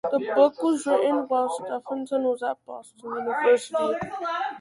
[0.03, 3.99] The book was written while Stephenson was at Boston University.